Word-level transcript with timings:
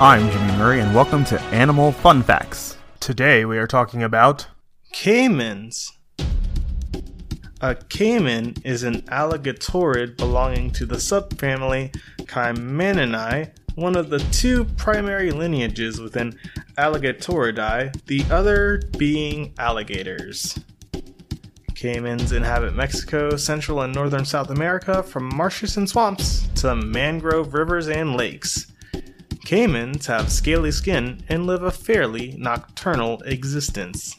I'm 0.00 0.28
Jimmy 0.28 0.58
Murray, 0.58 0.80
and 0.80 0.92
welcome 0.92 1.24
to 1.26 1.40
Animal 1.40 1.92
Fun 1.92 2.24
Facts. 2.24 2.76
Today 2.98 3.44
we 3.44 3.58
are 3.58 3.68
talking 3.68 4.02
about 4.02 4.48
Caimans. 4.92 5.88
A 7.60 7.76
caiman 7.76 8.56
is 8.64 8.82
an 8.82 9.02
alligatorid 9.02 10.16
belonging 10.16 10.72
to 10.72 10.84
the 10.84 10.96
subfamily 10.96 11.94
Caimaninae, 12.22 13.52
one 13.76 13.94
of 13.94 14.10
the 14.10 14.18
two 14.18 14.64
primary 14.76 15.30
lineages 15.30 16.00
within 16.00 16.36
Alligatoridae, 16.76 18.04
the 18.06 18.24
other 18.34 18.82
being 18.98 19.54
alligators. 19.58 20.58
Caimans 21.74 22.32
inhabit 22.32 22.74
Mexico, 22.74 23.36
Central 23.36 23.82
and 23.82 23.94
Northern 23.94 24.24
South 24.24 24.50
America, 24.50 25.04
from 25.04 25.32
marshes 25.36 25.76
and 25.76 25.88
swamps 25.88 26.48
to 26.56 26.74
mangrove 26.74 27.54
rivers 27.54 27.88
and 27.88 28.16
lakes. 28.16 28.72
Caimans 29.44 30.06
have 30.06 30.32
scaly 30.32 30.72
skin 30.72 31.22
and 31.28 31.46
live 31.46 31.62
a 31.62 31.70
fairly 31.70 32.34
nocturnal 32.38 33.20
existence. 33.26 34.16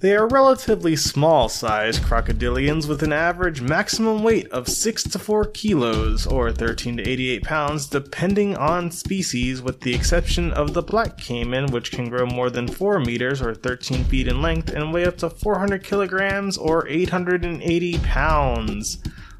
They 0.00 0.14
are 0.14 0.28
relatively 0.28 0.94
small 0.94 1.48
sized 1.48 2.02
crocodilians 2.02 2.86
with 2.86 3.02
an 3.02 3.12
average 3.12 3.60
maximum 3.60 4.22
weight 4.22 4.46
of 4.50 4.68
6 4.68 5.02
to 5.02 5.18
4 5.18 5.46
kilos 5.46 6.28
or 6.28 6.52
13 6.52 6.98
to 6.98 7.08
88 7.08 7.42
pounds, 7.42 7.88
depending 7.88 8.56
on 8.56 8.92
species, 8.92 9.60
with 9.60 9.80
the 9.80 9.92
exception 9.92 10.52
of 10.52 10.72
the 10.72 10.82
black 10.82 11.18
caiman, 11.18 11.72
which 11.72 11.90
can 11.90 12.08
grow 12.08 12.26
more 12.26 12.50
than 12.50 12.68
4 12.68 13.00
meters 13.00 13.42
or 13.42 13.52
13 13.52 14.04
feet 14.04 14.28
in 14.28 14.40
length 14.40 14.70
and 14.70 14.92
weigh 14.92 15.06
up 15.06 15.16
to 15.18 15.28
400 15.28 15.82
kilograms 15.82 16.56
or 16.56 16.86
880 16.86 17.98
pounds. 17.98 18.98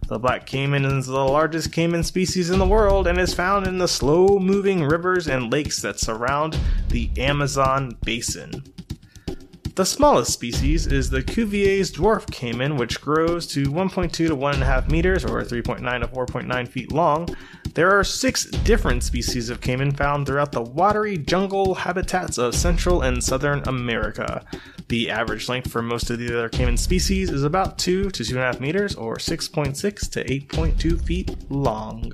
The 0.08 0.18
black 0.18 0.46
caiman 0.46 0.86
is 0.86 1.06
the 1.06 1.12
largest 1.12 1.70
caiman 1.70 2.02
species 2.02 2.48
in 2.48 2.58
the 2.58 2.66
world 2.66 3.06
and 3.06 3.18
is 3.18 3.34
found 3.34 3.66
in 3.66 3.76
the 3.76 3.86
slow 3.86 4.38
moving 4.38 4.82
rivers 4.82 5.28
and 5.28 5.52
lakes 5.52 5.82
that 5.82 6.00
surround 6.00 6.58
the 6.88 7.10
Amazon 7.18 7.98
basin. 8.02 8.64
The 9.78 9.86
smallest 9.86 10.32
species 10.32 10.88
is 10.88 11.08
the 11.08 11.22
Cuvier's 11.22 11.92
dwarf 11.92 12.28
caiman, 12.32 12.76
which 12.78 13.00
grows 13.00 13.46
to 13.46 13.70
1.2 13.70 14.10
to 14.10 14.36
1.5 14.36 14.90
meters 14.90 15.24
or 15.24 15.40
3.9 15.44 16.00
to 16.00 16.08
4.9 16.08 16.68
feet 16.68 16.90
long. 16.90 17.28
There 17.74 17.96
are 17.96 18.02
six 18.02 18.46
different 18.46 19.04
species 19.04 19.50
of 19.50 19.60
caiman 19.60 19.92
found 19.92 20.26
throughout 20.26 20.50
the 20.50 20.62
watery 20.62 21.16
jungle 21.16 21.76
habitats 21.76 22.38
of 22.38 22.56
Central 22.56 23.02
and 23.02 23.22
Southern 23.22 23.62
America. 23.68 24.44
The 24.88 25.10
average 25.10 25.48
length 25.48 25.70
for 25.70 25.80
most 25.80 26.10
of 26.10 26.18
the 26.18 26.36
other 26.36 26.48
caiman 26.48 26.76
species 26.76 27.30
is 27.30 27.44
about 27.44 27.78
2 27.78 28.10
to 28.10 28.22
2.5 28.24 28.58
meters 28.58 28.96
or 28.96 29.18
6.6 29.18 30.10
to 30.10 30.24
8.2 30.24 31.00
feet 31.04 31.36
long. 31.52 32.10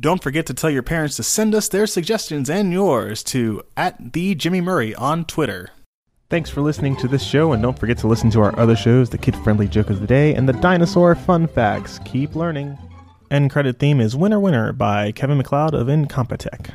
Don't 0.00 0.22
forget 0.22 0.46
to 0.46 0.54
tell 0.54 0.70
your 0.70 0.82
parents 0.82 1.16
to 1.16 1.22
send 1.22 1.54
us 1.54 1.68
their 1.68 1.86
suggestions 1.86 2.48
and 2.48 2.72
yours 2.72 3.22
to 3.24 3.62
at 3.76 4.14
the 4.14 4.34
Jimmy 4.34 4.62
Murray 4.62 4.94
on 4.94 5.26
Twitter. 5.26 5.72
Thanks 6.30 6.48
for 6.48 6.62
listening 6.62 6.96
to 6.96 7.08
this 7.08 7.22
show, 7.22 7.52
and 7.52 7.62
don't 7.62 7.78
forget 7.78 7.98
to 7.98 8.06
listen 8.06 8.30
to 8.30 8.40
our 8.40 8.58
other 8.58 8.76
shows, 8.76 9.10
the 9.10 9.18
Kid 9.18 9.36
Friendly 9.36 9.68
Joke 9.68 9.90
of 9.90 10.00
the 10.00 10.06
Day 10.06 10.34
and 10.34 10.48
the 10.48 10.54
Dinosaur 10.54 11.14
Fun 11.14 11.46
Facts. 11.46 12.00
Keep 12.06 12.34
learning. 12.34 12.78
End 13.30 13.50
credit 13.50 13.78
theme 13.78 14.00
is 14.00 14.16
Winner 14.16 14.40
Winner 14.40 14.72
by 14.72 15.12
Kevin 15.12 15.36
MacLeod 15.36 15.74
of 15.74 15.88
Incompetech. 15.88 16.70